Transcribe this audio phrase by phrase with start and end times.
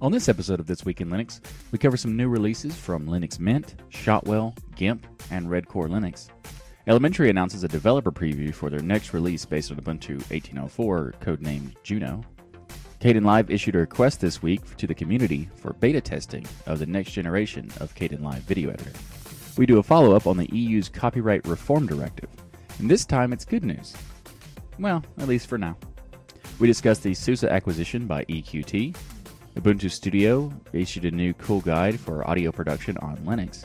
[0.00, 1.40] On this episode of This Week in Linux,
[1.72, 6.28] we cover some new releases from Linux Mint, Shotwell, GIMP, and Redcore Linux.
[6.86, 12.22] Elementary announces a developer preview for their next release based on Ubuntu 1804, codenamed Juno.
[13.00, 17.10] Kdenlive issued a request this week to the community for beta testing of the next
[17.10, 18.92] generation of Kdenlive Video Editor.
[19.56, 22.30] We do a follow up on the EU's copyright reform directive,
[22.78, 23.96] and this time it's good news.
[24.78, 25.76] Well, at least for now.
[26.60, 28.96] We discuss the SUSE acquisition by EQT,
[29.58, 33.64] Ubuntu Studio issued a new cool guide for audio production on Linux.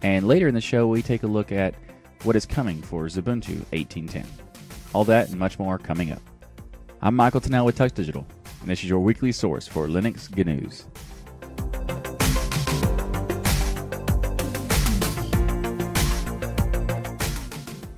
[0.00, 1.74] And later in the show, we take a look at
[2.22, 4.24] what is coming for Xubuntu 1810.
[4.92, 6.22] All that and much more coming up.
[7.02, 8.24] I'm Michael Tunnell with Tux Digital,
[8.60, 10.84] and this is your weekly source for Linux GNews.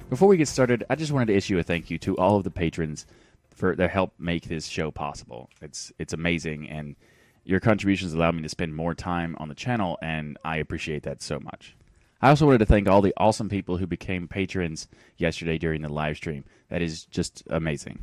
[0.09, 2.45] Before we get started, I just wanted to issue a thank you to all of
[2.45, 3.05] the patrons
[3.51, 5.51] for their help make this show possible.
[5.61, 6.97] It's it's amazing and
[7.47, 11.23] your contributions allow me to spend more time on the channel, and I appreciate that
[11.23, 11.77] so much.
[12.21, 15.89] I also wanted to thank all the awesome people who became patrons yesterday during the
[15.89, 16.45] live stream.
[16.71, 18.01] That is just amazing.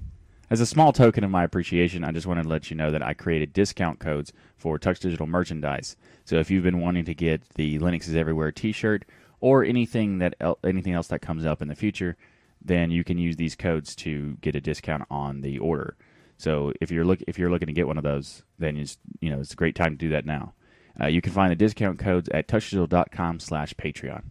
[0.50, 3.04] As a small token of my appreciation, I just wanted to let you know that
[3.04, 5.98] I created discount codes for Tux Digital merchandise.
[6.26, 9.04] So if you've been wanting to get the Linux is Everywhere T-shirt
[9.42, 12.16] or anything that anything else that comes up in the future,
[12.62, 15.98] then you can use these codes to get a discount on the order.
[16.38, 19.30] So if you're look if you're looking to get one of those, then it's you
[19.30, 20.54] know it's a great time to do that now.
[21.00, 24.24] Uh, you can find the discount codes at tuxdigital.com slash Patreon.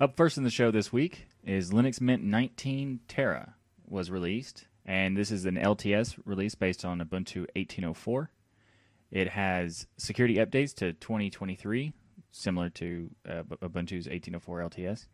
[0.00, 3.54] Up first in the show this week is Linux Mint 19 Tara
[3.86, 8.30] was released, and this is an LTS release based on Ubuntu 1804.
[9.10, 11.92] It has security updates to 2023,
[12.32, 15.06] similar to uh, Ubuntu's 1804 LTS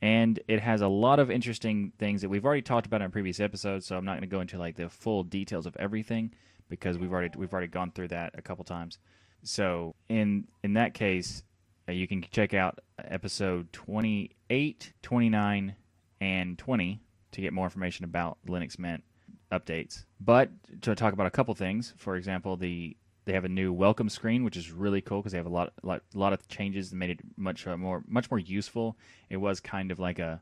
[0.00, 3.40] and it has a lot of interesting things that we've already talked about in previous
[3.40, 3.86] episodes.
[3.86, 6.32] So I'm not going to go into like the full details of everything
[6.68, 8.98] because we've already we've already gone through that a couple times.
[9.42, 11.42] So in in that case,
[11.88, 15.74] uh, you can check out episode 28, 29,
[16.20, 17.00] and 20
[17.32, 19.02] to get more information about Linux Mint
[19.50, 20.04] updates.
[20.20, 20.50] But
[20.82, 22.96] to talk about a couple things, for example, the
[23.28, 25.74] they have a new welcome screen, which is really cool because they have a lot,
[25.82, 28.96] lot, lot of changes that made it much uh, more, much more useful.
[29.28, 30.40] It was kind of like a,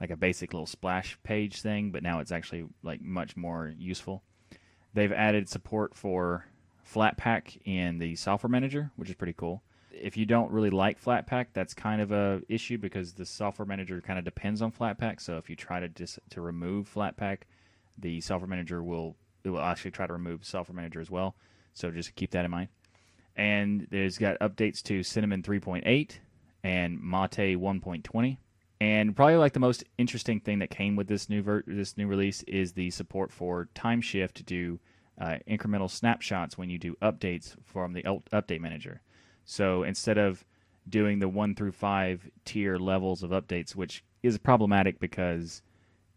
[0.00, 4.24] like a basic little splash page thing, but now it's actually like much more useful.
[4.94, 6.46] They've added support for
[6.84, 9.62] Flatpak in the software manager, which is pretty cool.
[9.92, 14.00] If you don't really like Flatpak, that's kind of a issue because the software manager
[14.00, 15.20] kind of depends on Flatpak.
[15.20, 17.42] So if you try to dis- to remove Flatpak,
[17.96, 21.36] the software manager will it will actually try to remove software manager as well.
[21.74, 22.68] So just keep that in mind.
[23.36, 26.18] And there's got updates to Cinnamon 3.8
[26.62, 28.38] and Mate 1.20.
[28.80, 32.06] And probably like the most interesting thing that came with this new ver- this new
[32.06, 34.78] release is the support for Timeshift to do
[35.20, 39.00] uh, incremental snapshots when you do updates from the update manager.
[39.44, 40.44] So instead of
[40.88, 45.62] doing the one through five tier levels of updates, which is problematic because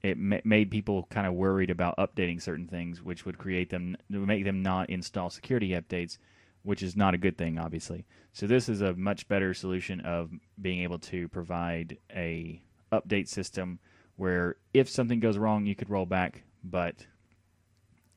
[0.04, 3.98] it ma- made people kind of worried about updating certain things, which would create them
[4.10, 6.18] make them not install security updates,
[6.64, 8.06] which is not a good thing, obviously.
[8.34, 10.32] So this is a much better solution of
[10.62, 13.80] being able to provide a update system
[14.16, 17.06] where if something goes wrong, you could roll back, but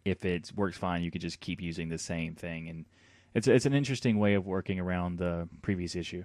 [0.05, 2.87] if it works fine, you could just keep using the same thing, and
[3.35, 6.25] it's it's an interesting way of working around the previous issue.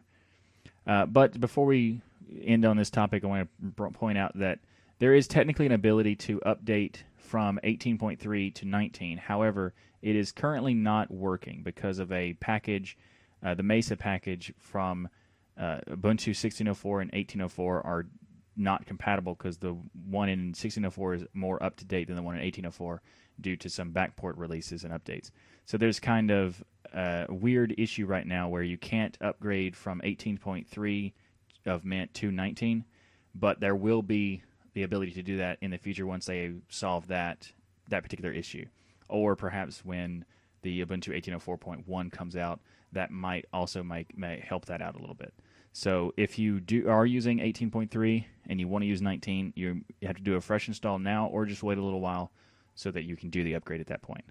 [0.87, 2.01] Uh, but before we
[2.43, 4.59] end on this topic, I want to point out that
[5.05, 9.19] there is technically an ability to update from 18.3 to 19.
[9.19, 12.97] However, it is currently not working because of a package,
[13.45, 15.07] uh, the Mesa package from
[15.59, 18.07] uh, Ubuntu 16.04 and 18.04 are
[18.57, 19.77] not compatible because the
[20.09, 22.97] one in 16.04 is more up to date than the one in 18.04
[23.39, 25.29] due to some backport releases and updates.
[25.66, 26.63] So there's kind of
[26.95, 31.13] a weird issue right now where you can't upgrade from 18.3
[31.67, 32.85] of Mint to 19,
[33.35, 34.41] but there will be
[34.75, 37.52] the ability to do that in the future once they solve that
[37.90, 38.66] that particular issue,
[39.09, 40.25] or perhaps when
[40.63, 42.59] the Ubuntu 18.04.1 comes out,
[42.91, 45.34] that might also make may help that out a little bit.
[45.72, 50.17] So if you do are using 18.3 and you want to use 19, you have
[50.17, 52.32] to do a fresh install now, or just wait a little while
[52.76, 54.26] so that you can do the upgrade at that point.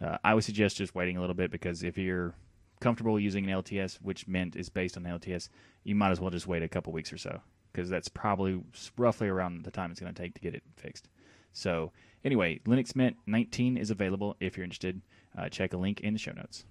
[0.00, 2.34] Uh, I would suggest just waiting a little bit because if you're
[2.80, 5.48] comfortable using an LTS, which Mint is based on LTS,
[5.84, 7.40] you might as well just wait a couple weeks or so
[7.74, 8.62] because that's probably
[8.96, 11.08] roughly around the time it's going to take to get it fixed.
[11.52, 11.92] So,
[12.24, 15.02] anyway, Linux Mint 19 is available if you're interested.
[15.36, 16.64] Uh, check a link in the show notes.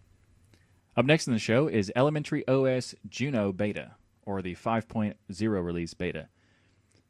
[0.95, 3.91] Up next in the show is Elementary OS Juno Beta,
[4.25, 5.15] or the 5.0
[5.65, 6.29] release beta.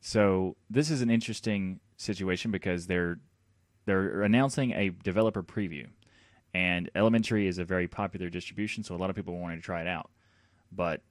[0.02, 3.20] So, this is an interesting situation because they're
[3.86, 5.88] they're announcing a developer preview.
[6.54, 9.82] And Elementary is a very popular distribution, so a lot of people wanted to try
[9.82, 10.10] it out.
[10.72, 11.02] But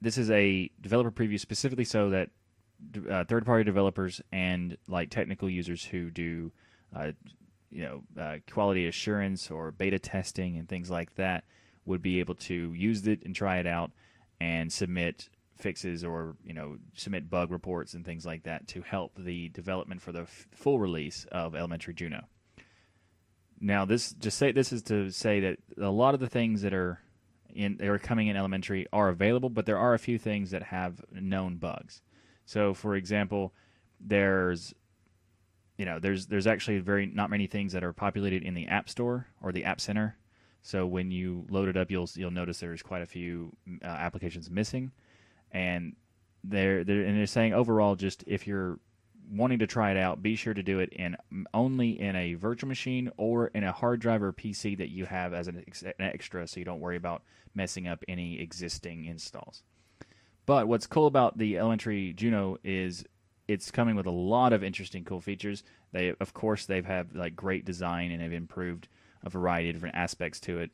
[0.00, 2.30] this is a developer preview specifically so that
[3.10, 6.52] uh, third-party developers and like technical users who do,
[6.94, 7.12] uh,
[7.70, 11.44] you know, uh, quality assurance or beta testing and things like that
[11.86, 13.90] would be able to use it and try it out
[14.40, 19.12] and submit fixes or you know submit bug reports and things like that to help
[19.16, 22.24] the development for the f- full release of Elementary Juno.
[23.58, 26.74] Now, this just say this is to say that a lot of the things that
[26.74, 27.00] are
[27.56, 30.62] in that are coming in Elementary are available, but there are a few things that
[30.64, 32.02] have known bugs.
[32.44, 33.52] So, for example,
[34.00, 34.74] there's
[35.78, 38.88] you know there's there's actually very not many things that are populated in the App
[38.88, 40.16] Store or the App Center.
[40.62, 44.50] So when you load it up, you'll you'll notice there's quite a few uh, applications
[44.50, 44.92] missing
[45.52, 45.94] and
[46.44, 48.78] they're, they're and they're saying overall, just if you're
[49.30, 51.16] wanting to try it out, be sure to do it in
[51.52, 55.34] only in a virtual machine or in a hard drive or PC that you have
[55.34, 57.22] as an, ex- an extra, so you don't worry about
[57.54, 59.62] messing up any existing installs.
[60.44, 63.04] But what's cool about the Elementary Juno is
[63.48, 65.64] it's coming with a lot of interesting, cool features.
[65.92, 68.88] They, of course, they've had like great design and they've improved
[69.24, 70.70] a variety of different aspects to it.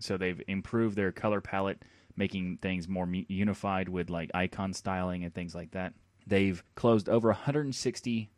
[0.00, 1.82] So they've improved their color palette
[2.16, 5.94] making things more unified with like icon styling and things like that.
[6.26, 8.30] They've closed over 160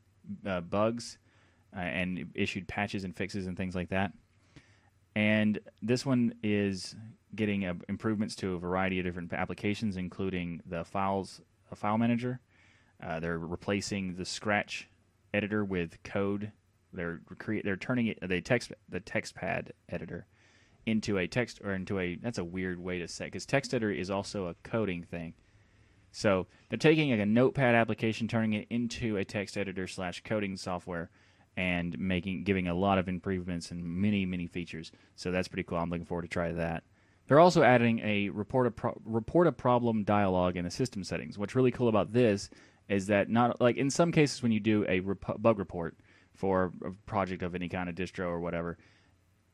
[0.46, 1.18] uh, bugs
[1.76, 4.12] uh, and issued patches and fixes and things like that.
[5.16, 6.96] And this one is
[7.34, 11.40] getting uh, improvements to a variety of different applications, including the files
[11.74, 12.40] file manager.
[13.02, 14.88] Uh, they're replacing the Scratch
[15.32, 16.52] editor with code.
[16.92, 17.64] They're create.
[17.64, 20.26] They're turning it the text the TextPad editor
[20.86, 23.90] into a text or into a that's a weird way to say because text editor
[23.90, 25.34] is also a coding thing
[26.14, 30.56] so they're taking like a notepad application turning it into a text editor slash coding
[30.56, 31.10] software
[31.56, 34.92] and making giving a lot of improvements and many many features.
[35.16, 35.78] So that's pretty cool.
[35.78, 36.84] I'm looking forward to try that.
[37.26, 41.36] They're also adding a report a, pro- report a problem dialog in the system settings.
[41.36, 42.48] What's really cool about this
[42.88, 45.96] is that not like in some cases when you do a rep- bug report
[46.32, 48.78] for a project of any kind of distro or whatever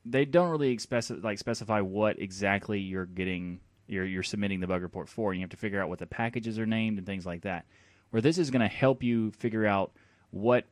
[0.04, 4.82] they don't really speci- like specify what exactly you're getting you're you're submitting the bug
[4.82, 5.30] report for.
[5.30, 7.66] And you have to figure out what the packages are named and things like that.
[8.10, 9.92] Where this is going to help you figure out
[10.30, 10.66] what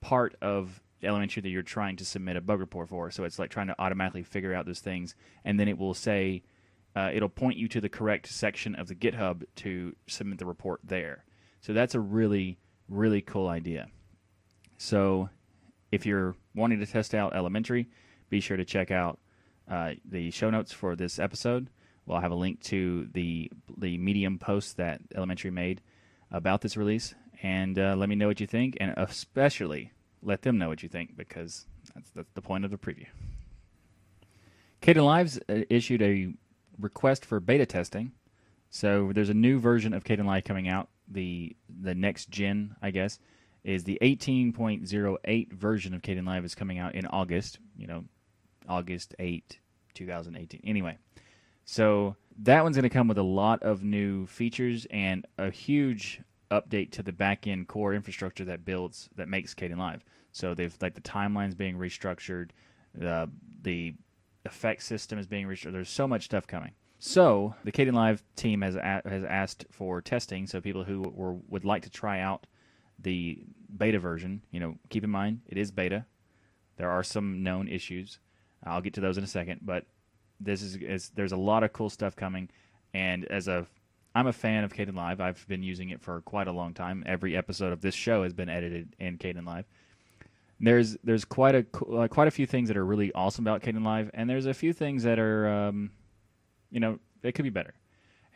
[0.00, 3.10] part of elementary that you're trying to submit a bug report for.
[3.10, 6.42] So it's like trying to automatically figure out those things, and then it will say
[6.96, 10.80] uh, it'll point you to the correct section of the GitHub to submit the report
[10.84, 11.24] there.
[11.60, 13.88] So that's a really really cool idea.
[14.76, 15.30] So
[15.90, 17.88] if you're wanting to test out elementary,
[18.28, 19.18] be sure to check out
[19.70, 21.70] uh, the show notes for this episode.
[22.06, 25.80] We'll have a link to the the Medium post that Elementary made
[26.30, 29.92] about this release, and uh, let me know what you think, and especially
[30.22, 33.06] let them know what you think because that's, that's the point of the preview.
[34.82, 36.32] Kdenlive's uh, issued a
[36.78, 38.12] request for beta testing,
[38.70, 40.88] so there's a new version of Kdenlive coming out.
[41.08, 43.18] The the next gen, I guess,
[43.62, 47.58] is the 18.08 version of Kdenlive is coming out in August.
[47.76, 48.04] You know,
[48.68, 49.58] August 8,
[49.94, 50.60] 2018.
[50.64, 50.98] Anyway,
[51.64, 56.20] so that one's going to come with a lot of new features and a huge
[56.50, 60.00] update to the back-end core infrastructure that builds that makes Kdenlive.
[60.32, 62.50] So they've like the timelines being restructured,
[62.94, 63.30] the
[63.62, 63.94] the
[64.44, 65.72] effect system is being restructured.
[65.72, 66.72] There's so much stuff coming.
[66.98, 70.46] So the Kdenlive team has a, has asked for testing.
[70.46, 72.46] So people who were, would like to try out
[72.98, 73.44] the
[73.76, 76.06] beta version, you know, keep in mind it is beta.
[76.76, 78.18] There are some known issues.
[78.64, 79.86] I'll get to those in a second, but
[80.40, 82.48] this is, is there's a lot of cool stuff coming,
[82.92, 83.66] and as a
[84.14, 85.20] I'm a fan of Kdenlive.
[85.20, 87.02] I've been using it for quite a long time.
[87.04, 89.64] Every episode of this show has been edited in Kdenlive.
[90.60, 94.10] There's there's quite a uh, quite a few things that are really awesome about Kdenlive,
[94.14, 95.90] and there's a few things that are um,
[96.70, 97.74] you know they could be better.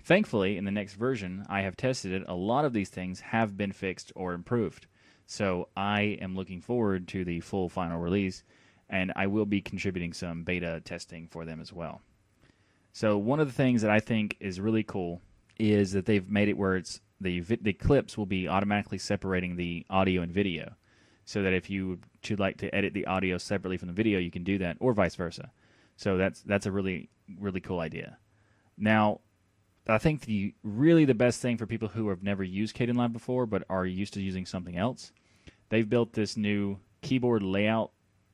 [0.03, 2.25] Thankfully, in the next version, I have tested it.
[2.27, 4.87] A lot of these things have been fixed or improved.
[5.27, 8.43] So I am looking forward to the full final release
[8.91, 12.01] and I will be contributing some beta testing for them as well.
[12.93, 15.21] So one of the things that I think is really cool
[15.59, 19.85] is that they've made it where it's the the clips will be automatically separating the
[19.91, 20.75] audio and video,
[21.25, 24.31] so that if you would like to edit the audio separately from the video, you
[24.31, 25.51] can do that, or vice versa.
[25.97, 28.19] So that's that's a really really cool idea.
[28.77, 29.21] Now,
[29.87, 33.47] I think the really the best thing for people who have never used Kdenlive before
[33.47, 35.13] but are used to using something else,
[35.71, 37.91] they've built this new keyboard layout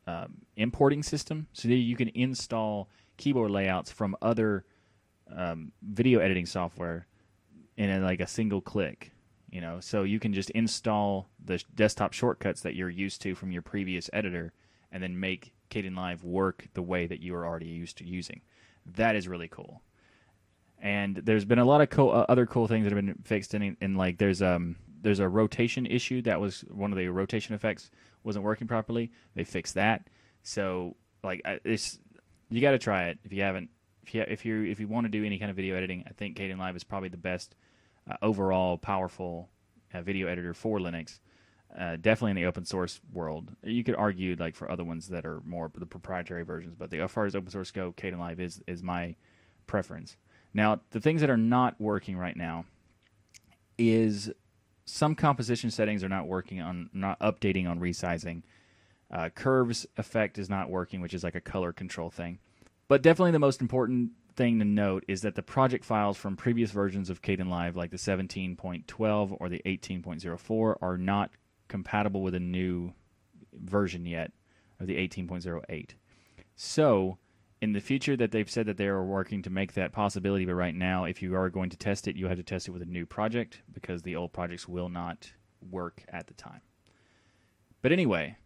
[0.06, 4.64] um, importing system, so that you can install keyboard layouts from other
[5.34, 7.06] um, video editing software
[7.76, 9.12] in a, like a single click.
[9.50, 13.52] You know, so you can just install the desktop shortcuts that you're used to from
[13.52, 14.52] your previous editor
[14.90, 18.40] and then make Kdenlive work the way that you are already used to using.
[18.84, 19.82] That is really cool.
[20.80, 23.54] And there's been a lot of co- uh, other cool things that have been fixed
[23.54, 27.54] in, in like there's um there's a rotation issue that was one of the rotation
[27.54, 27.90] effects
[28.24, 29.12] wasn't working properly.
[29.34, 30.08] They fixed that.
[30.42, 31.98] So like it's
[32.50, 33.70] you got to try it if you haven't
[34.02, 36.04] if you if you if you want to do any kind of video editing.
[36.06, 37.54] I think Kdenlive is probably the best
[38.10, 39.48] uh, overall powerful
[39.92, 41.20] uh, video editor for Linux.
[41.76, 43.50] Uh, definitely in the open source world.
[43.64, 47.00] You could argue like for other ones that are more the proprietary versions, but the,
[47.00, 49.16] as far as open source go, Kdenlive is is my
[49.66, 50.16] preference.
[50.52, 52.64] Now, the things that are not working right now
[53.76, 54.30] is
[54.84, 58.42] some composition settings are not working on not updating on resizing.
[59.10, 62.38] Uh, curves effect is not working, which is like a color control thing.
[62.88, 66.70] But definitely the most important thing to note is that the project files from previous
[66.70, 71.30] versions of Kdenlive, like the 17.12 or the 18.04, are not
[71.68, 72.92] compatible with a new
[73.52, 74.32] version yet
[74.80, 75.90] of the 18.08.
[76.56, 77.18] So,
[77.64, 80.54] in the future, that they've said that they are working to make that possibility, but
[80.54, 82.82] right now, if you are going to test it, you have to test it with
[82.82, 85.32] a new project because the old projects will not
[85.70, 86.60] work at the time.
[87.80, 88.36] But anyway,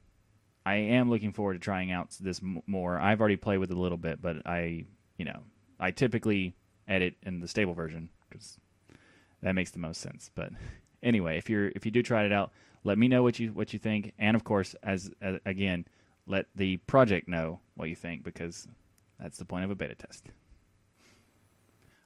[0.64, 2.98] I am looking forward to trying out this more.
[2.98, 4.84] I've already played with it a little bit, but I,
[5.16, 5.42] you know,
[5.80, 6.54] I typically
[6.87, 8.56] edit in the stable version because
[9.42, 10.30] that makes the most sense.
[10.32, 10.50] But
[11.02, 12.52] anyway, if you're if you do try it out,
[12.84, 15.87] let me know what you what you think, and of course, as, as again,
[16.26, 18.68] let the project know what you think because
[19.20, 20.26] that's the point of a beta test.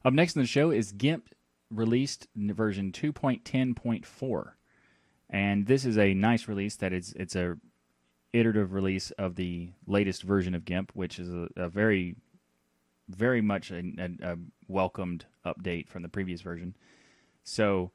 [0.04, 1.28] Up next in the show is GIMP
[1.70, 4.52] released version 2.10.4,
[5.30, 6.76] and this is a nice release.
[6.76, 7.56] That is, it's a
[8.32, 12.16] iterative release of the latest version of GIMP, which is a, a very,
[13.08, 14.36] very much a, a, a,
[14.68, 16.74] welcomed update from the previous version.
[17.44, 17.90] So,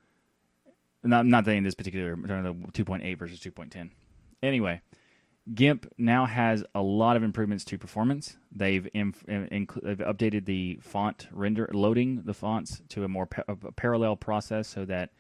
[1.04, 3.90] not not saying this particular, uh, the 2.8 versus 2.10.
[4.44, 4.82] Anyway,
[5.54, 8.38] GIMP now has a lot of improvements to performance.
[8.52, 14.18] They've, they've updated the font render, loading the fonts to a more pa- a parallel
[14.18, 15.12] process so that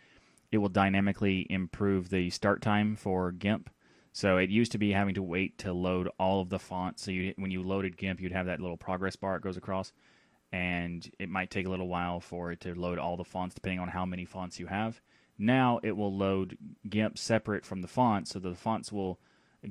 [0.51, 3.69] it will dynamically improve the start time for GIMP
[4.17, 7.03] so it used to be having to wait to load all of the fonts.
[7.03, 9.93] So you, when you loaded GIMP, you'd have that little progress bar it goes across,
[10.51, 13.79] and it might take a little while for it to load all the fonts depending
[13.79, 14.99] on how many fonts you have.
[15.37, 16.57] Now it will load
[16.89, 19.19] GIMP separate from the fonts, so the fonts will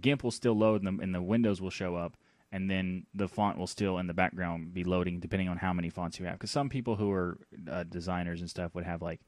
[0.01, 2.17] GIMP will still load and the, and the windows will show up,
[2.53, 5.91] and then the font will still in the background be loading depending on how many
[5.91, 6.35] fonts you have.
[6.35, 7.39] Because some people who are
[7.71, 9.21] uh, designers and stuff would have like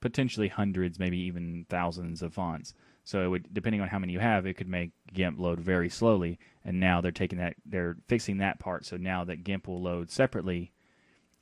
[0.00, 2.74] potentially hundreds, maybe even thousands of fonts.
[3.04, 5.88] So it would, depending on how many you have, it could make GIMP load very
[5.88, 6.38] slowly.
[6.64, 8.84] And now they're taking that, they're fixing that part.
[8.84, 10.72] So now that GIMP will load separately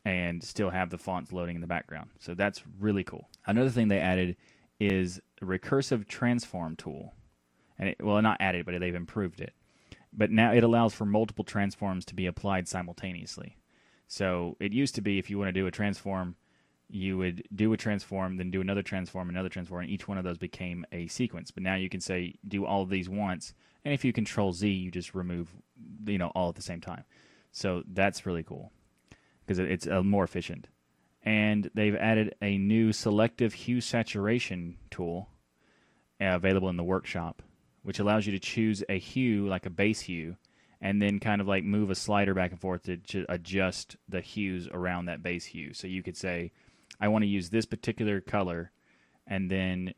[0.04, 2.10] and still have the fonts loading in the background.
[2.20, 3.28] So that's really cool.
[3.46, 4.36] Another thing they added
[4.78, 7.14] is recursive transform tool.
[7.78, 9.52] And it, well, not added, but they've improved it.
[10.12, 13.56] But now it allows for multiple transforms to be applied simultaneously.
[14.08, 16.36] So it used to be if you want to do a transform
[16.88, 20.24] you would do a transform, then do another transform, another transform, and each one of
[20.24, 21.50] those became a sequence.
[21.50, 23.54] But now you can say do all of these once,
[23.84, 25.48] and if you control Z, you just remove,
[26.06, 27.04] you know, all at the same time.
[27.50, 28.72] So that's really cool
[29.44, 30.68] because it's uh, more efficient.
[31.22, 35.28] And they've added a new selective hue saturation tool
[36.20, 37.42] uh, available in the workshop,
[37.86, 40.36] which allows you to choose a hue like a base hue,
[40.80, 44.20] and then kind of like move a slider back and forth to, to adjust the
[44.20, 45.72] hues around that base hue.
[45.72, 46.50] So you could say
[47.00, 48.72] I want to use this particular color,
[49.24, 49.94] and then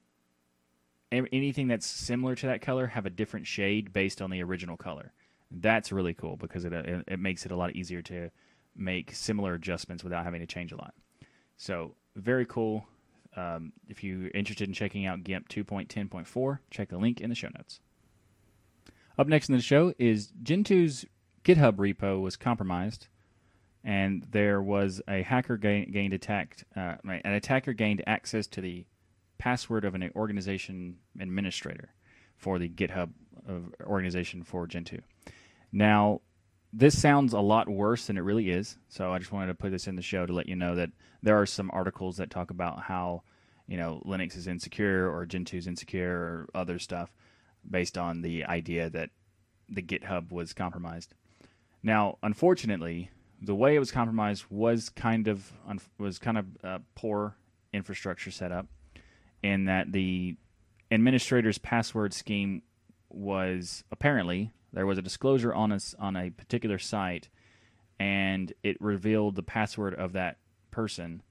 [1.11, 5.15] anything that's similar to that color have a different shade based on the original color.
[5.51, 8.31] That's really cool because it it, it makes it a lot easier to
[8.77, 10.93] make similar adjustments without having to change a lot.
[11.57, 12.87] So very cool.
[13.39, 17.49] Um, if you're interested in checking out GIMP 2.10.4, check the link in the show
[17.57, 17.79] notes.
[19.17, 21.05] Up next in the show is Gentoo's
[21.45, 23.07] GitHub repo was compromised
[23.85, 28.85] and there was a hacker gain, gained attacked uh, an attacker gained access to the
[29.39, 31.95] password of an organization administrator
[32.37, 33.11] for the GitHub
[33.85, 34.99] organization for Gentoo.
[35.73, 36.23] Now,
[36.73, 38.77] this sounds a lot worse than it really is.
[38.89, 40.91] So I just wanted to put this in the show to let you know that
[41.23, 43.23] there are some articles that talk about how
[43.67, 47.13] you know Linux is insecure or Gentoo is insecure or other stuff
[47.69, 49.11] based on the idea that
[49.69, 51.15] the GitHub was compromised.
[51.83, 53.11] Now, unfortunately,
[53.41, 55.53] the way it was compromised was kind of
[55.99, 57.37] was kind of poor
[57.73, 58.67] infrastructure setup,
[59.43, 60.37] in that the
[60.91, 62.63] administrator's password scheme
[63.11, 67.29] was apparently there was a disclosure on us on a particular site,
[67.99, 70.39] and it revealed the password of that
[70.71, 71.23] person,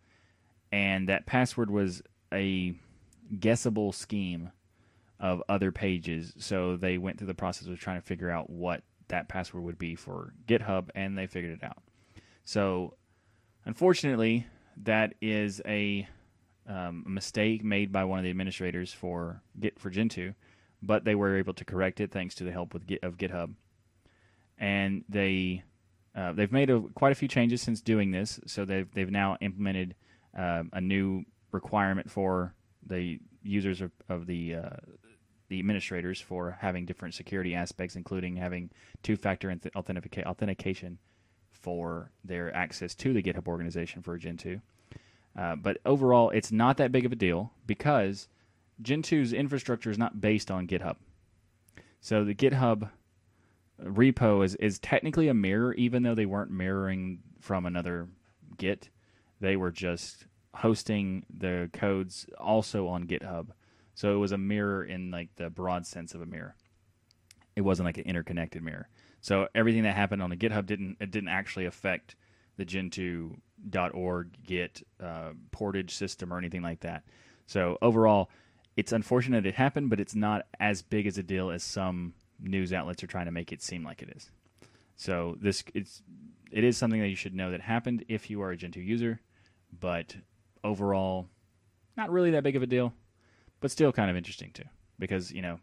[0.71, 2.01] and that password was
[2.33, 2.75] a
[3.39, 4.51] guessable scheme
[5.19, 6.33] of other pages.
[6.37, 9.79] So they went through the process of trying to figure out what that password would
[9.79, 11.81] be for GitHub, and they figured it out.
[12.43, 12.95] So,
[13.65, 14.47] unfortunately,
[14.83, 16.07] that is a,
[16.67, 20.33] um, mistake made by one of the administrators for Git for Gentoo,
[20.81, 23.53] but they were able to correct it thanks to the help with of GitHub,
[24.57, 25.63] and they
[26.15, 28.39] uh, they've made a, quite a few changes since doing this.
[28.45, 29.95] So they've they've now implemented
[30.35, 32.53] um, a new requirement for
[32.85, 34.77] the users of, of the uh,
[35.49, 38.69] the administrators for having different security aspects, including having
[39.01, 40.99] two-factor authentica- authentication
[41.51, 44.59] for their access to the GitHub organization for Gentoo.
[45.37, 48.27] Uh, but overall, it's not that big of a deal because
[48.81, 50.97] Gentoo's infrastructure is not based on GitHub.
[51.99, 52.89] So the GitHub
[53.83, 58.07] repo is, is technically a mirror, even though they weren't mirroring from another
[58.57, 58.89] Git.
[59.39, 63.49] They were just hosting the codes also on GitHub.
[63.93, 66.55] So it was a mirror in like the broad sense of a mirror.
[67.55, 68.89] It wasn't like an interconnected mirror.
[69.21, 72.15] So everything that happened on the GitHub didn't it didn't actually affect
[72.57, 77.03] the Gentoo.org Git uh, portage system or anything like that.
[77.45, 78.29] So overall,
[78.77, 82.71] it's unfortunate it happened, but it's not as big as a deal as some news
[82.71, 84.29] outlets are trying to make it seem like it is.
[84.95, 86.03] So this it's
[86.51, 89.19] it is something that you should know that happened if you are a Gentoo user,
[89.79, 90.15] but
[90.63, 91.27] overall,
[91.97, 92.93] not really that big of a deal,
[93.59, 94.63] but still kind of interesting too.
[94.99, 95.59] Because you know,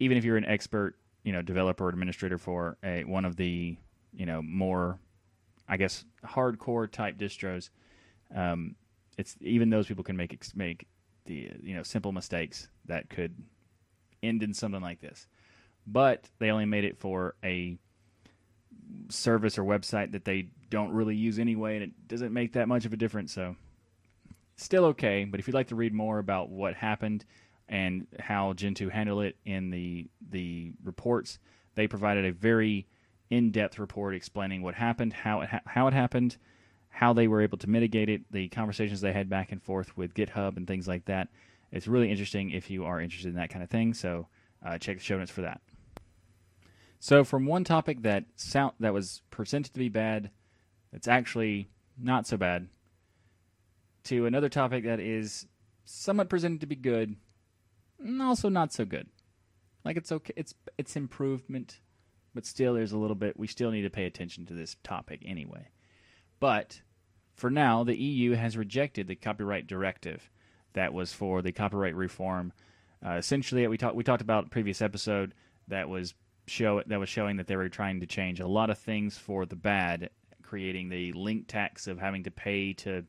[0.00, 3.76] even if you're an expert, you know, developer or administrator for a one of the
[4.12, 4.98] you know more,
[5.68, 7.70] I guess, hardcore type distros,
[8.34, 8.74] um,
[9.16, 10.88] it's even those people can make make
[11.30, 13.34] the you know simple mistakes that could
[14.22, 15.28] end in something like this.
[15.86, 17.78] But they only made it for a
[19.08, 22.84] service or website that they don't really use anyway, and it doesn't make that much
[22.84, 23.32] of a difference.
[23.32, 23.56] So
[24.56, 25.24] still okay.
[25.24, 27.24] But if you'd like to read more about what happened
[27.68, 31.38] and how Gentoo handled it in the the reports,
[31.76, 32.88] they provided a very
[33.30, 36.36] in-depth report explaining what happened, how it ha- how it happened,
[36.90, 40.14] how they were able to mitigate it, the conversations they had back and forth with
[40.14, 41.28] GitHub and things like that.
[41.72, 43.94] It's really interesting if you are interested in that kind of thing.
[43.94, 44.26] So
[44.64, 45.60] uh, check the show notes for that.
[46.98, 50.30] So from one topic that sound that was presented to be bad,
[50.92, 52.68] it's actually not so bad
[54.04, 55.46] to another topic that is
[55.84, 57.16] somewhat presented to be good,
[57.98, 59.08] and also not so good.
[59.84, 61.80] Like it's okay, it's it's improvement,
[62.34, 63.38] but still there's a little bit.
[63.38, 65.68] We still need to pay attention to this topic anyway.
[66.38, 66.82] But
[67.40, 70.30] for now, the EU has rejected the copyright directive
[70.74, 72.52] that was for the copyright reform.
[73.04, 75.32] Uh, essentially, we talked we talked about previous episode
[75.68, 76.12] that was
[76.46, 79.46] show that was showing that they were trying to change a lot of things for
[79.46, 80.10] the bad,
[80.42, 83.06] creating the link tax of having to pay to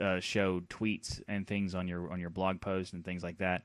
[0.00, 3.64] uh, show tweets and things on your on your blog post and things like that,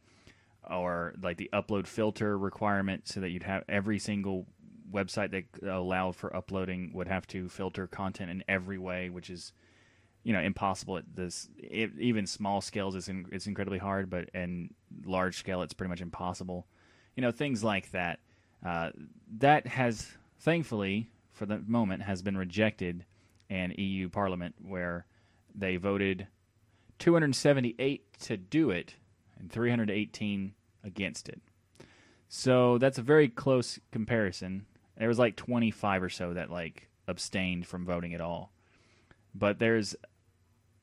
[0.70, 4.46] or like the upload filter requirement, so that you'd have every single
[4.92, 9.54] website that allowed for uploading would have to filter content in every way, which is
[10.24, 14.30] you know impossible at this it, even small scales it's, in, it's incredibly hard but
[14.34, 14.74] and
[15.06, 16.68] large scale it's pretty much impossible
[17.16, 18.20] you know things like that
[18.66, 18.90] uh,
[19.38, 23.06] that has thankfully for the moment has been rejected
[23.50, 25.06] in eu parliament where
[25.56, 26.28] they voted
[27.00, 28.96] 278 to do it
[29.40, 31.42] and 318 against it.
[32.30, 34.66] So that's a very close comparison.
[34.98, 38.52] There was like 25 or so that like abstained from voting at all.
[39.36, 39.96] But there's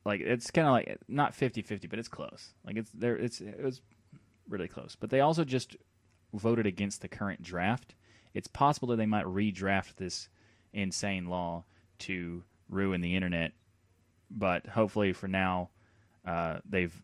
[0.05, 2.53] like it's kind of like not 50-50, but it's close.
[2.65, 3.81] Like it's there it's it was
[4.49, 4.97] really close.
[4.99, 5.77] But they also just
[6.33, 7.95] voted against the current draft.
[8.35, 10.29] It's possible that they might redraft this
[10.73, 11.65] insane law
[12.01, 13.53] to ruin the internet
[14.31, 15.71] but hopefully for now,
[16.27, 17.03] uh, they've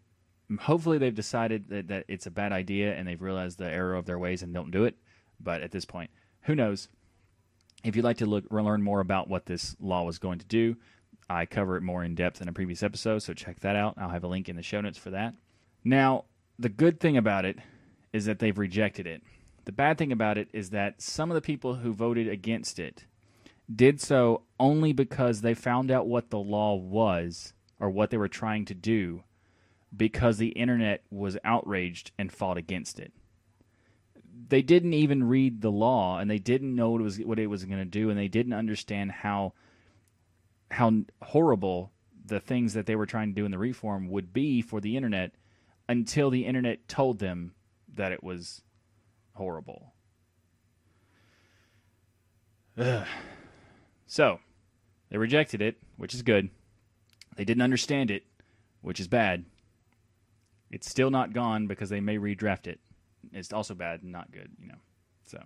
[0.59, 4.05] hopefully they've decided that, that it's a bad idea and they've realized the error of
[4.07, 4.97] their ways and don't do it.
[5.39, 6.11] But at this point,
[6.43, 6.89] who knows?
[7.83, 10.77] If you'd like to look learn more about what this law was going to do,
[11.29, 13.95] I cover it more in depth in a previous episode, so check that out.
[13.97, 15.35] I'll have a link in the show notes for that.
[15.85, 16.25] Now,
[16.59, 17.59] the good thing about it
[18.13, 19.23] is that they've rejected it.
[19.65, 23.05] The bad thing about it is that some of the people who voted against it
[23.75, 28.29] did so only because they found out what the law was or what they were
[28.29, 29.23] trying to do
[29.97, 33.13] because the internet was outraged and fought against it.
[34.49, 37.47] They didn't even read the law and they didn't know what it was what it
[37.47, 39.53] was going to do and they didn't understand how
[40.71, 41.93] how horrible
[42.25, 44.97] the things that they were trying to do in the reform would be for the
[44.97, 45.33] internet
[45.89, 47.53] until the internet told them
[47.95, 48.63] that it was
[49.35, 49.93] horrible.
[52.79, 53.07] Ugh.
[54.07, 54.41] So,
[55.11, 56.51] they rejected it, which is good.
[57.37, 58.25] They didn't understand it,
[58.81, 59.45] which is bad.
[60.71, 62.81] It's still not gone because they may redraft it.
[63.33, 64.79] It's also bad and not good, you know.
[65.27, 65.43] So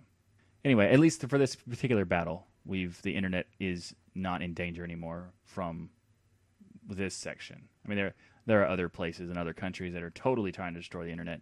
[0.63, 5.31] anyway, at least for this particular battle, we've the internet is not in danger anymore
[5.43, 5.89] from
[6.87, 7.67] this section.
[7.85, 8.13] I mean, there
[8.45, 11.41] there are other places in other countries that are totally trying to destroy the internet,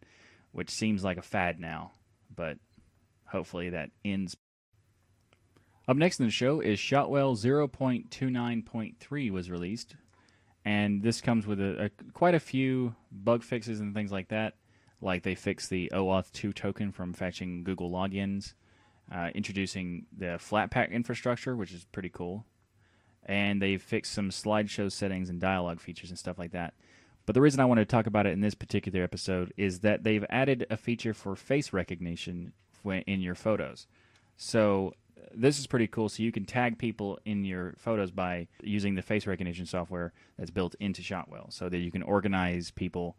[0.52, 1.92] which seems like a fad now,
[2.34, 2.58] but
[3.26, 4.38] hopefully that ends.
[5.88, 9.96] Up next in the show is Shotwell 0.29.3 was released,
[10.64, 14.54] and this comes with a, a, quite a few bug fixes and things like that.
[15.04, 18.54] Like they fixed the OAuth 2 token from fetching Google logins,
[19.12, 22.46] uh, introducing the Flatpak infrastructure, which is pretty cool,
[23.26, 26.74] and they fixed some slideshow settings and dialogue features and stuff like that.
[27.26, 30.04] But the reason I wanted to talk about it in this particular episode is that
[30.04, 32.54] they've added a feature for face recognition
[32.86, 33.88] in your photos.
[34.36, 34.94] So
[35.34, 36.10] this is pretty cool.
[36.10, 40.52] So you can tag people in your photos by using the face recognition software that's
[40.52, 43.18] built into Shotwell, so that you can organize people,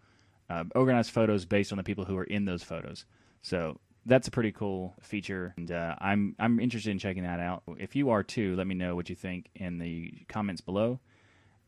[0.50, 3.04] uh, organize photos based on the people who are in those photos.
[3.42, 7.62] So that's a pretty cool feature, and uh, I'm I'm interested in checking that out.
[7.78, 11.00] If you are too, let me know what you think in the comments below,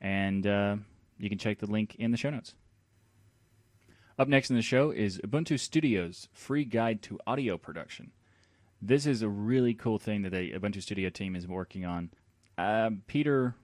[0.00, 0.76] and uh,
[1.18, 2.54] you can check the link in the show notes.
[4.18, 8.12] Up next in the show is Ubuntu Studio's free guide to audio production.
[8.80, 12.10] This is a really cool thing that the Ubuntu Studio team is working on.
[12.56, 13.54] Uh, Peter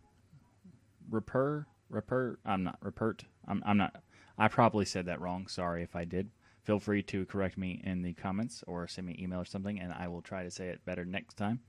[1.10, 3.20] Rapper, Rapper, I'm not Rappert.
[3.46, 3.96] I'm, I'm not.
[4.38, 5.46] I probably said that wrong.
[5.46, 6.30] Sorry if I did.
[6.64, 9.80] Feel free to correct me in the comments or send me an email or something,
[9.80, 11.60] and I will try to say it better next time.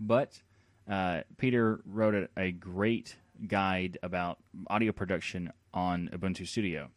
[0.00, 0.42] But
[0.90, 6.90] uh, Peter wrote a, a great guide about audio production on Ubuntu Studio.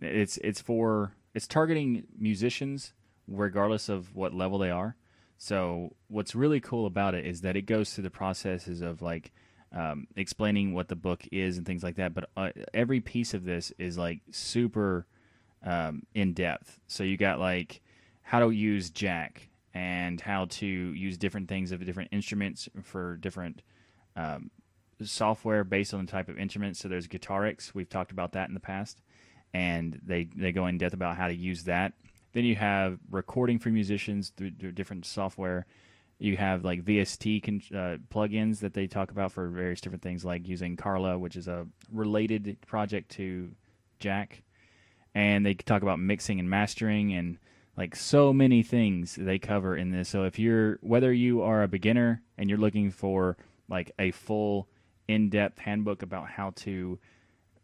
[0.00, 2.92] It's it's for it's targeting musicians
[3.28, 4.96] regardless of what level they are.
[5.38, 9.32] So what's really cool about it is that it goes through the processes of like
[9.72, 12.14] um, explaining what the book is and things like that.
[12.14, 15.06] But uh, every piece of this is like super
[15.64, 16.78] um, in depth.
[16.86, 17.80] So you got like
[18.22, 23.62] how to use Jack and how to use different things of different instruments for different
[24.16, 24.50] um,
[25.02, 26.76] software based on the type of instrument.
[26.76, 27.74] So there's Guitarix.
[27.74, 29.00] We've talked about that in the past,
[29.54, 31.94] and they they go in depth about how to use that.
[32.32, 35.66] Then you have recording for musicians through, through different software.
[36.22, 40.24] You have like VST con- uh, plugins that they talk about for various different things,
[40.24, 43.50] like using Carla, which is a related project to
[43.98, 44.42] Jack,
[45.16, 47.38] and they talk about mixing and mastering and
[47.76, 50.08] like so many things they cover in this.
[50.08, 53.36] So if you're whether you are a beginner and you're looking for
[53.68, 54.68] like a full
[55.08, 57.00] in-depth handbook about how to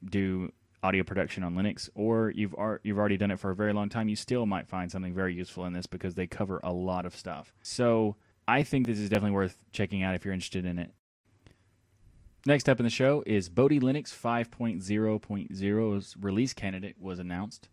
[0.05, 3.89] do audio production on Linux, or you've you've already done it for a very long
[3.89, 7.07] time, you still might find something very useful in this because they cover a lot
[7.07, 7.53] of stuff.
[7.63, 8.17] So
[8.49, 10.91] I think this is definitely worth checking out if you're interested in it.
[12.47, 17.69] Next up in the show is Bodhi Linux 5.0.0's release candidate was announced,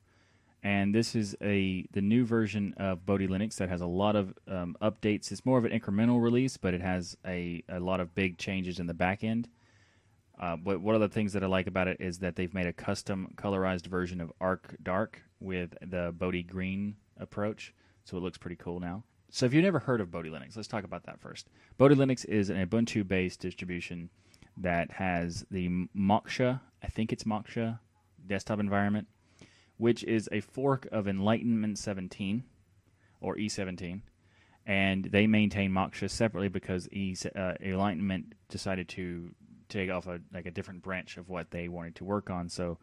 [0.62, 4.34] and this is a the new version of Bodhi Linux that has a lot of
[4.50, 5.32] um, updates.
[5.32, 8.78] It's more of an incremental release, but it has a, a lot of big changes
[8.78, 9.48] in the back end.
[10.38, 12.68] Uh, but one of the things that I like about it is that they've made
[12.68, 18.38] a custom colorized version of Arc Dark with the Bodhi Green approach, so it looks
[18.38, 19.06] pretty cool now.
[19.36, 21.50] So if you've never heard of Bodhi Linux, let's talk about that first.
[21.78, 24.10] Bodhi Linux is an Ubuntu-based distribution
[24.56, 27.80] that has the Moksha, I think it's Moksha,
[28.26, 29.10] desktop environment,
[29.76, 32.46] which is a fork of Enlightenment 17
[33.20, 34.04] or E17,
[34.66, 39.32] and they maintain Moksha separately because e, uh, Enlightenment decided to
[39.68, 42.48] take off a like a different branch of what they wanted to work on.
[42.48, 42.78] So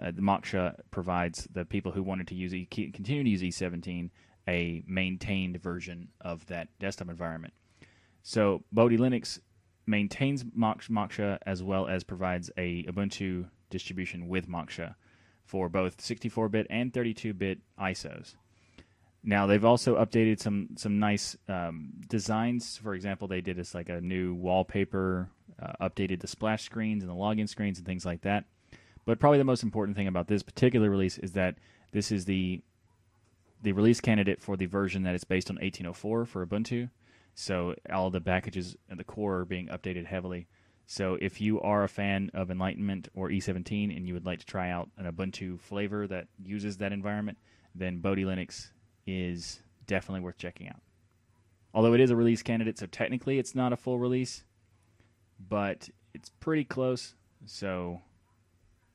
[0.00, 4.10] uh, the Moksha provides the people who wanted to use e, continue to use E17
[4.48, 7.52] a maintained version of that desktop environment.
[8.22, 9.38] So Bodhi Linux
[9.86, 14.94] maintains Moksha as well as provides a Ubuntu distribution with Moksha
[15.44, 18.34] for both 64-bit and 32-bit ISOs.
[19.22, 22.78] Now they've also updated some some nice um, designs.
[22.78, 25.28] For example, they did this like a new wallpaper
[25.60, 28.44] uh, updated the splash screens and the login screens and things like that.
[29.04, 31.56] But probably the most important thing about this particular release is that
[31.92, 32.62] this is the
[33.62, 36.90] the release candidate for the version that is based on 1804 for Ubuntu.
[37.34, 40.48] So all the packages and the core are being updated heavily.
[40.86, 44.46] So if you are a fan of Enlightenment or E17 and you would like to
[44.46, 47.38] try out an Ubuntu flavor that uses that environment,
[47.74, 48.70] then Bodhi Linux
[49.06, 50.80] is definitely worth checking out.
[51.74, 54.44] Although it is a release candidate, so technically it's not a full release,
[55.38, 57.14] but it's pretty close.
[57.44, 58.00] So,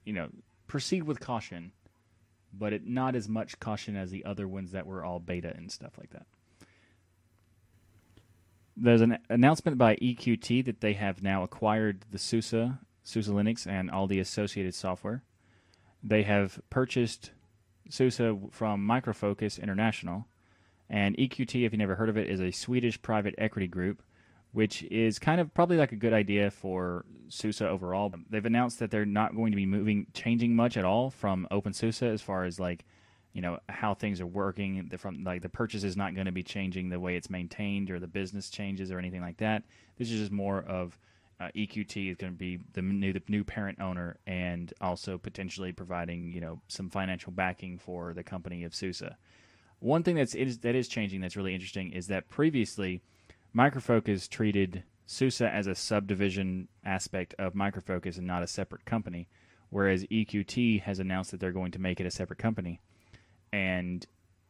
[0.03, 0.29] you know,
[0.67, 1.71] proceed with caution,
[2.57, 5.71] but it, not as much caution as the other ones that were all beta and
[5.71, 6.25] stuff like that.
[8.75, 13.91] There's an announcement by EQT that they have now acquired the SUSE, SUSE Linux, and
[13.91, 15.23] all the associated software.
[16.03, 17.31] They have purchased
[17.89, 20.27] SUSE from Micro Focus International.
[20.89, 24.01] And EQT, if you never heard of it, is a Swedish private equity group,
[24.53, 28.13] which is kind of probably like a good idea for SUSE overall.
[28.29, 32.03] They've announced that they're not going to be moving, changing much at all from OpenSUSE
[32.03, 32.85] as far as like,
[33.33, 34.87] you know, how things are working.
[34.89, 37.89] The, from like the purchase is not going to be changing the way it's maintained
[37.89, 39.63] or the business changes or anything like that.
[39.97, 40.99] This is just more of
[41.39, 45.71] uh, EQT is going to be the new the new parent owner and also potentially
[45.71, 49.01] providing you know some financial backing for the company of SUSE.
[49.79, 53.01] One thing that's is, that is changing that's really interesting is that previously
[53.53, 59.27] Micro Focus treated SUSE as a subdivision aspect of Microfocus and not a separate company,
[59.69, 62.81] whereas EQT has announced that they're going to make it a separate company,
[63.51, 64.07] and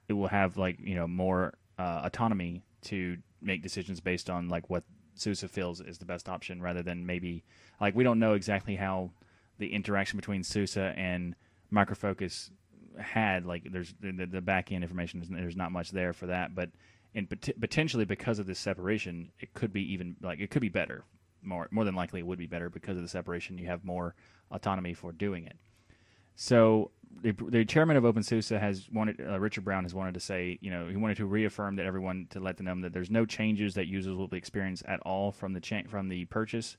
[0.08, 4.70] it will have like you know more uh, autonomy to make decisions based on like
[4.70, 4.84] what
[5.16, 7.44] SUSE feels is the best option rather than maybe
[7.82, 9.12] like we don't know exactly how
[9.58, 11.36] the interaction between SUSE and
[11.72, 12.52] Microfocus
[13.00, 16.70] had like there's the, the back end information there's not much there for that but
[17.15, 20.69] and pot- potentially because of this separation it could be even like it could be
[20.69, 21.04] better
[21.41, 24.15] more more than likely it would be better because of the separation you have more
[24.52, 25.58] autonomy for doing it
[26.36, 30.58] so the, the chairman of OpenSUSE has wanted, uh, Richard Brown has wanted to say,
[30.62, 33.26] you know, he wanted to reaffirm that everyone to let them know that there's no
[33.26, 36.78] changes that users will be experience at all from the cha- from the purchase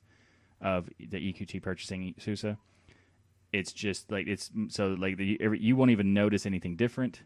[0.60, 2.56] of the EQT purchasing SUSE.
[3.52, 7.22] It's just like it's so like the you won't even notice anything different,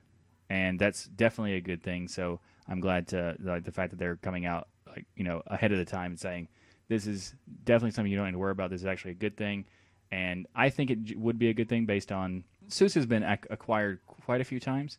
[0.51, 2.09] and that's definitely a good thing.
[2.09, 5.73] So I'm glad to like the fact that they're coming out like you know ahead
[5.73, 6.49] of the time and saying
[6.89, 8.71] this is definitely something you don't need to worry about.
[8.71, 9.65] This is actually a good thing
[10.11, 13.49] and I think it would be a good thing based on SUSE has been ac-
[13.51, 14.99] acquired quite a few times,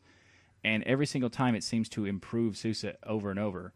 [0.64, 3.74] and every single time it seems to improve SUSE over and over.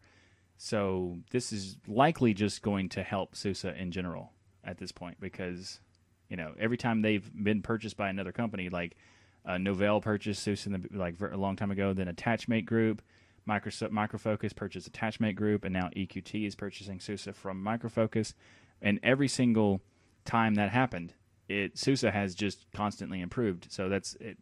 [0.56, 5.80] So this is likely just going to help SUSE in general at this point because
[6.28, 8.96] you know every time they've been purchased by another company, like
[9.44, 13.02] uh, Novell purchased in the, like a long time ago, then Attachmate Group.
[13.48, 18.34] Microsoft Microfocus purchased Attachmate Group, and now EQT is purchasing SUSE from Microfocus.
[18.80, 19.80] And every single
[20.24, 21.14] time that happened,
[21.48, 23.66] it SUSE has just constantly improved.
[23.70, 24.38] So that's it.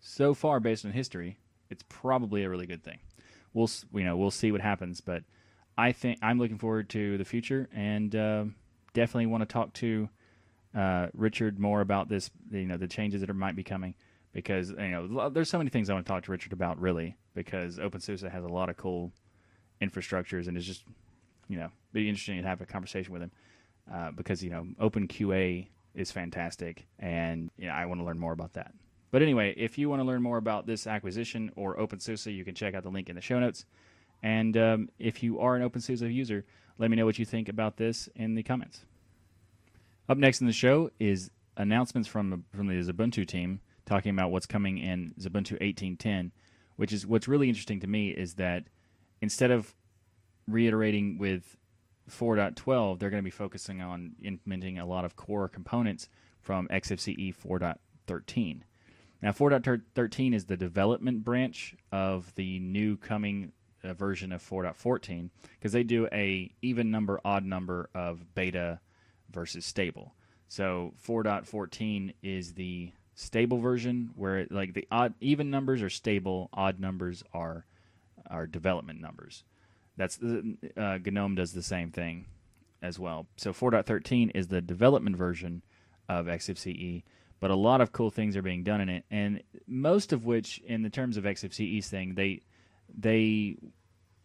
[0.00, 1.38] So far, based on history,
[1.70, 2.98] it's probably a really good thing.
[3.52, 5.24] We'll you know we'll see what happens, but
[5.76, 8.44] I think I'm looking forward to the future and uh,
[8.94, 10.08] definitely want to talk to
[10.76, 12.30] uh, Richard more about this.
[12.50, 13.94] You know the changes that are, might be coming
[14.32, 17.16] because you know there's so many things I want to talk to Richard about really
[17.44, 19.12] because OpenSUSE has a lot of cool
[19.80, 20.82] infrastructures and it's just
[21.48, 23.30] you know be interesting to have a conversation with him
[23.92, 28.32] uh, because you know OpenQA is fantastic, and you know, I want to learn more
[28.32, 28.72] about that.
[29.10, 32.54] But anyway, if you want to learn more about this acquisition or OpenSUSE, you can
[32.54, 33.64] check out the link in the show notes.
[34.22, 36.44] And um, if you are an OpenSUSE user,
[36.76, 38.84] let me know what you think about this in the comments.
[40.08, 44.46] Up next in the show is announcements from from the Xubuntu team talking about what's
[44.46, 46.30] coming in Xubuntu 18.10,
[46.78, 48.62] which is what's really interesting to me is that
[49.20, 49.74] instead of
[50.46, 51.56] reiterating with
[52.08, 56.08] 4.12, they're going to be focusing on implementing a lot of core components
[56.40, 58.60] from XFCE 4.13.
[59.20, 63.50] Now, 4.13 is the development branch of the new coming
[63.82, 68.78] uh, version of 4.14 because they do a even number, odd number of beta
[69.32, 70.14] versus stable.
[70.46, 76.48] So 4.14 is the stable version where it, like the odd even numbers are stable,
[76.52, 77.66] odd numbers are
[78.30, 79.42] are development numbers.
[79.96, 82.26] That's uh, GNOME does the same thing
[82.80, 83.26] as well.
[83.36, 85.62] So 4.13 is the development version
[86.08, 87.02] of XFCE,
[87.40, 90.58] but a lot of cool things are being done in it, and most of which,
[90.58, 92.42] in the terms of XFCE's thing, they
[92.96, 93.56] they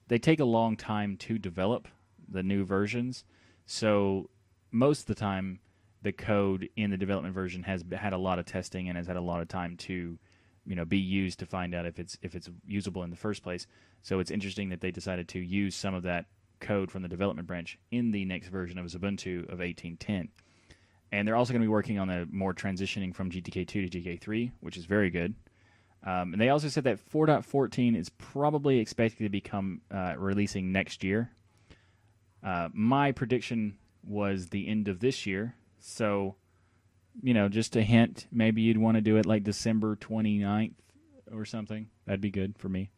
[0.08, 1.88] they take a long time to develop
[2.29, 3.23] the new versions.
[3.65, 4.29] So
[4.71, 5.60] most of the time,
[6.03, 9.15] the code in the development version has had a lot of testing and has had
[9.15, 10.19] a lot of time to
[10.65, 13.41] you know be used to find out if it's if it's usable in the first
[13.41, 13.65] place.
[14.01, 16.25] So it's interesting that they decided to use some of that
[16.59, 20.29] code from the development branch in the next version of Xubuntu of 18.10.
[21.11, 24.51] And they're also going to be working on the more transitioning from GTK2 to GTK3,
[24.61, 25.35] which is very good.
[26.05, 31.03] Um, and they also said that 4.14 is probably expected to become uh, releasing next
[31.03, 31.31] year.
[32.43, 35.55] Uh, my prediction was the end of this year.
[35.86, 36.36] So
[37.22, 40.74] you know, just a hint, maybe you'd want to do it like December 29th
[41.32, 41.88] or something.
[42.06, 42.89] That'd be good for me.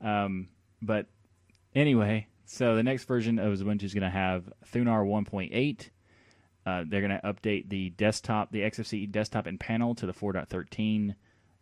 [0.00, 0.48] Um,
[0.82, 1.06] but
[1.74, 5.88] anyway, so the next version of Xubuntu is going to have Thunar 1.8.
[6.66, 11.14] Uh, they're going to update the desktop, the XFCE desktop and panel to the 4.13,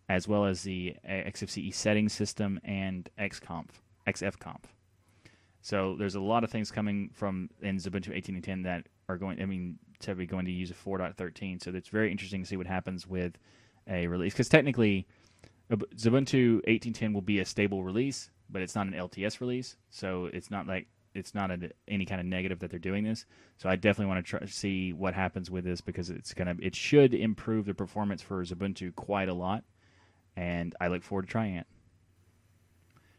[0.09, 3.69] as well as the uh, XFCE settings system and XConf,
[4.07, 4.63] XFConf.
[5.61, 9.17] So there's a lot of things coming from in Xubuntu 18 and 10 that are
[9.17, 9.41] going.
[9.41, 11.63] I mean, to be going to use a 4.13.
[11.63, 13.39] So it's very interesting to see what happens with
[13.89, 15.07] a release because technically
[15.71, 20.51] Xubuntu 18.10 will be a stable release, but it's not an LTS release, so it's
[20.51, 23.25] not like it's not a, any kind of negative that they're doing this.
[23.57, 26.75] So I definitely want to try, see what happens with this because it's gonna it
[26.75, 29.65] should improve the performance for Ubuntu quite a lot,
[30.37, 31.67] and I look forward to trying it.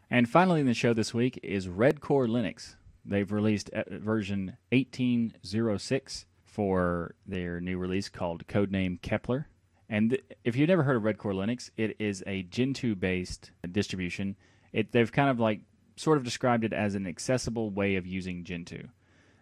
[0.10, 2.76] And finally, in the show this week is Redcore Linux.
[3.04, 6.26] They've released uh, version 18.06
[6.58, 9.48] for their new release called Codename Kepler.
[9.90, 14.36] And th- if you've never heard of Redcore Linux, it is a Gentoo based distribution.
[14.74, 15.62] It, they've kind of like
[15.98, 18.88] sort of described it as an accessible way of using Gentoo.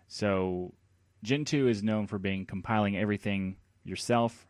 [0.09, 0.73] So
[1.23, 4.45] Gentoo is known for being compiling everything yourself,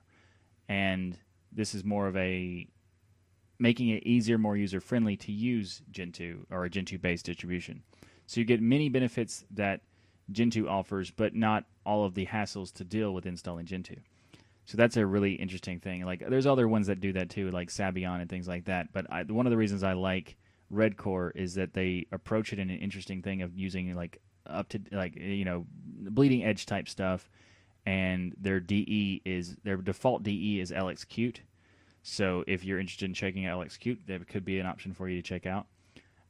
[0.67, 1.19] and
[1.51, 2.67] this is more of a
[3.59, 7.83] making it easier, more user friendly to use Gentoo or a Gentoo based distribution.
[8.25, 9.81] So you get many benefits that
[10.31, 13.97] Gentoo offers, but not all of the hassles to deal with installing Gentoo.
[14.65, 16.03] So that's a really interesting thing.
[16.05, 18.91] Like there's other ones that do that too, like Sabayon and things like that.
[18.91, 20.37] But I, one of the reasons I like
[20.73, 24.79] Redcore is that they approach it in an interesting thing of using like up to
[24.91, 25.65] like you know
[26.09, 27.29] bleeding edge type stuff,
[27.85, 31.37] and their DE is their default DE is LXQt.
[32.01, 35.21] So if you're interested in checking out LXQt, that could be an option for you
[35.21, 35.67] to check out.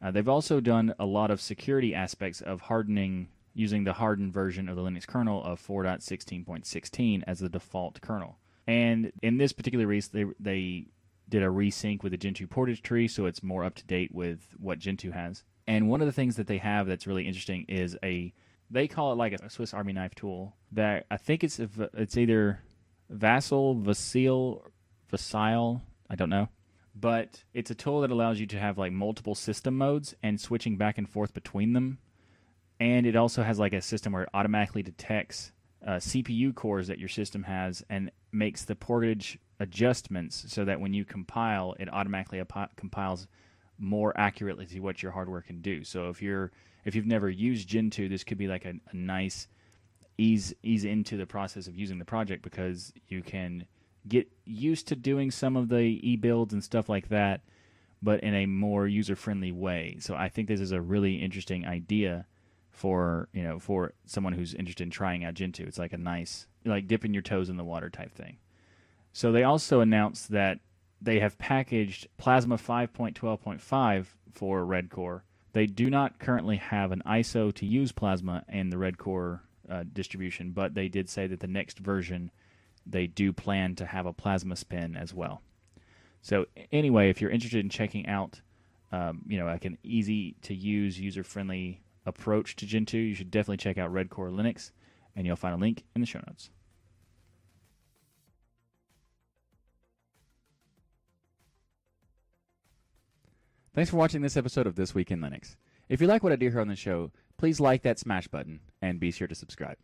[0.01, 4.69] Uh, they've also done a lot of security aspects of hardening using the hardened version
[4.69, 8.37] of the Linux kernel of 4.16.16 as the default kernel.
[8.67, 10.87] And in this particular release, they they
[11.27, 14.55] did a resync with the Gentoo portage tree, so it's more up to date with
[14.59, 15.43] what Gentoo has.
[15.67, 18.33] And one of the things that they have that's really interesting is a
[18.69, 22.59] they call it like a Swiss Army knife tool that I think it's it's either
[23.09, 24.65] Vassal, Vasile,
[25.09, 26.49] Vasile, I don't know,
[26.95, 30.77] but it's a tool that allows you to have like multiple system modes and switching
[30.77, 31.99] back and forth between them.
[32.79, 35.51] And it also has like a system where it automatically detects
[35.85, 40.93] uh, CPU cores that your system has and makes the portage adjustments so that when
[40.93, 43.27] you compile, it automatically ap- compiles
[43.77, 45.83] more accurately to what your hardware can do.
[45.83, 46.51] So if you're
[46.83, 49.47] if you've never used Gentoo, this could be like a, a nice
[50.17, 53.65] ease ease into the process of using the project because you can
[54.07, 57.41] get used to doing some of the e builds and stuff like that,
[58.01, 59.97] but in a more user friendly way.
[59.99, 62.25] So I think this is a really interesting idea
[62.75, 65.63] for you know for someone who's interested in trying out Gentoo.
[65.65, 68.37] It's like a nice like dipping your toes in the water type thing.
[69.13, 70.59] So they also announced that
[71.01, 75.21] they have packaged Plasma 5.12.5 for Redcore.
[75.53, 80.51] They do not currently have an ISO to use Plasma in the Redcore uh, distribution,
[80.51, 82.31] but they did say that the next version
[82.85, 85.41] they do plan to have a Plasma spin as well.
[86.21, 88.41] So anyway, if you're interested in checking out,
[88.91, 93.31] um, you know, like an easy to use, user friendly approach to Gentoo, you should
[93.31, 94.71] definitely check out Redcore Linux,
[95.15, 96.49] and you'll find a link in the show notes.
[103.73, 105.57] Thanks for watching this episode of This Week in Linux.
[105.89, 108.61] If you like what I do here on the show, please like that smash button
[108.81, 109.77] and be sure to subscribe.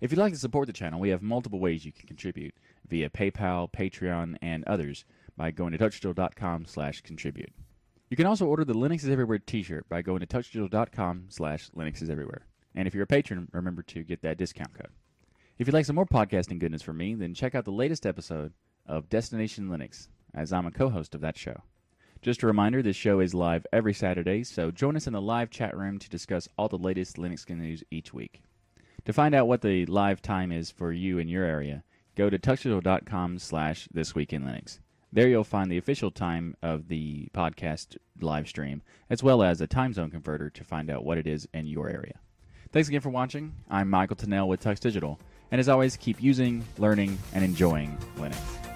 [0.00, 2.54] If you'd like to support the channel, we have multiple ways you can contribute
[2.86, 5.04] via PayPal, Patreon, and others
[5.36, 7.52] by going to tuxdigital.com slash contribute.
[8.10, 12.00] You can also order the Linux is Everywhere t-shirt by going to tuxdigital.com slash Linux
[12.00, 12.46] is Everywhere.
[12.74, 14.92] And if you're a patron, remember to get that discount code.
[15.58, 18.54] If you'd like some more podcasting goodness from me, then check out the latest episode
[18.86, 21.62] of Destination Linux, as I'm a co-host of that show.
[22.22, 25.50] Just a reminder, this show is live every Saturday, so join us in the live
[25.50, 28.42] chat room to discuss all the latest Linux news each week.
[29.04, 31.84] To find out what the live time is for you in your area,
[32.16, 34.78] go to tuxdigital.com slash This Week in Linux.
[35.10, 39.66] There you'll find the official time of the podcast live stream, as well as a
[39.66, 42.20] time zone converter to find out what it is in your area.
[42.72, 43.54] Thanks again for watching.
[43.70, 45.18] I'm Michael Tunnell with Tux Digital,
[45.50, 48.67] and as always, keep using, learning, and enjoying Linux.